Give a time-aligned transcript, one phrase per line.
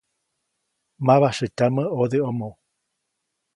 [1.05, 2.49] Mabasyätyamä ʼodeʼomo.